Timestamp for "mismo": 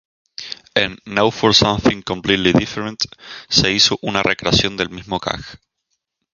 4.89-5.19